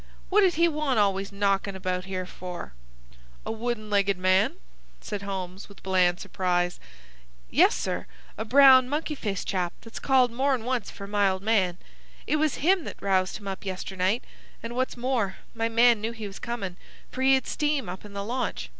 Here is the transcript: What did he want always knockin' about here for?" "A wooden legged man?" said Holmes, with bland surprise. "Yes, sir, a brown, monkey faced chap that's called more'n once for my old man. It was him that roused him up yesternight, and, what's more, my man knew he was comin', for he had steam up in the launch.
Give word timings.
What 0.29 0.41
did 0.41 0.55
he 0.55 0.67
want 0.67 0.97
always 0.97 1.31
knockin' 1.31 1.75
about 1.75 2.05
here 2.05 2.25
for?" 2.25 2.73
"A 3.45 3.51
wooden 3.51 3.91
legged 3.91 4.17
man?" 4.17 4.55
said 4.99 5.21
Holmes, 5.21 5.69
with 5.69 5.83
bland 5.83 6.19
surprise. 6.19 6.79
"Yes, 7.51 7.75
sir, 7.75 8.07
a 8.35 8.43
brown, 8.43 8.89
monkey 8.89 9.13
faced 9.13 9.47
chap 9.47 9.73
that's 9.81 9.99
called 9.99 10.31
more'n 10.31 10.63
once 10.65 10.89
for 10.89 11.05
my 11.05 11.29
old 11.29 11.43
man. 11.43 11.77
It 12.25 12.37
was 12.37 12.55
him 12.55 12.83
that 12.85 12.99
roused 12.99 13.37
him 13.37 13.47
up 13.47 13.63
yesternight, 13.63 14.23
and, 14.63 14.75
what's 14.75 14.97
more, 14.97 15.35
my 15.53 15.69
man 15.69 16.01
knew 16.01 16.13
he 16.13 16.25
was 16.25 16.39
comin', 16.39 16.77
for 17.11 17.21
he 17.21 17.35
had 17.35 17.45
steam 17.45 17.87
up 17.87 18.03
in 18.03 18.13
the 18.13 18.23
launch. 18.25 18.69